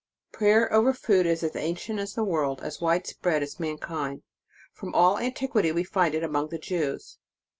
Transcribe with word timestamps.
PRAYER 0.31 0.73
OVER 0.73 0.93
FOOD 0.93 1.27
is 1.27 1.43
AS 1.43 1.55
ANCIENT 1.55 1.99
AS 1.99 2.15
THE 2.15 2.23
WORLD; 2.23 2.61
AS 2.61 2.81
WIDE 2.81 3.05
SPREAD 3.05 3.43
AS 3.43 3.59
MANKIND. 3.59 4.23
From 4.73 4.95
all 4.95 5.19
antiquity 5.19 5.71
we 5.71 5.83
find 5.83 6.15
it 6.15 6.23
among 6.23 6.47
the 6.49 6.57
Jews. 6.57 7.19